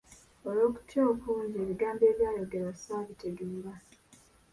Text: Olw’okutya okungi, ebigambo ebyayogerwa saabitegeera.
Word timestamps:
Olw’okutya 0.47 1.01
okungi, 1.11 1.55
ebigambo 1.63 2.03
ebyayogerwa 2.11 2.73
saabitegeera. 2.75 3.73